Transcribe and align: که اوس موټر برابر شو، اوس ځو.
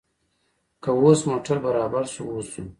که 0.83 0.89
اوس 0.99 1.19
موټر 1.31 1.57
برابر 1.65 2.03
شو، 2.13 2.23
اوس 2.33 2.47
ځو. 2.53 2.63